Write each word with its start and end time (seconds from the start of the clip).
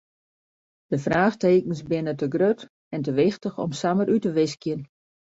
De 0.85 0.99
fraachtekens 0.99 1.81
binne 1.89 2.13
te 2.21 2.27
grut 2.35 2.65
en 2.95 3.01
te 3.05 3.11
wichtich 3.19 3.57
om 3.65 3.71
samar 3.81 4.11
út 4.15 4.23
te 4.25 4.31
wiskjen. 4.37 4.81